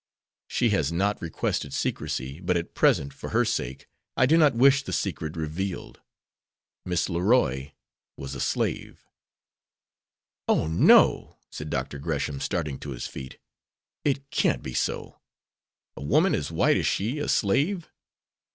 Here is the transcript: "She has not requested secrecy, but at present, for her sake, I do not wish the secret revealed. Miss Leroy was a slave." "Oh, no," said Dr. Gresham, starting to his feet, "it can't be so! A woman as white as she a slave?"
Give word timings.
"She 0.47 0.71
has 0.71 0.91
not 0.91 1.21
requested 1.21 1.73
secrecy, 1.73 2.39
but 2.39 2.57
at 2.57 2.73
present, 2.73 3.13
for 3.13 3.29
her 3.29 3.45
sake, 3.45 3.85
I 4.17 4.25
do 4.25 4.35
not 4.35 4.55
wish 4.55 4.81
the 4.81 4.93
secret 4.93 5.37
revealed. 5.37 6.01
Miss 6.85 7.07
Leroy 7.07 7.73
was 8.17 8.33
a 8.33 8.39
slave." 8.41 9.07
"Oh, 10.47 10.65
no," 10.65 11.37
said 11.51 11.69
Dr. 11.69 11.99
Gresham, 11.99 12.39
starting 12.39 12.79
to 12.79 12.89
his 12.93 13.05
feet, 13.05 13.37
"it 14.03 14.31
can't 14.31 14.63
be 14.63 14.73
so! 14.73 15.19
A 15.95 16.01
woman 16.01 16.33
as 16.33 16.51
white 16.51 16.77
as 16.77 16.87
she 16.87 17.19
a 17.19 17.27
slave?" 17.29 17.87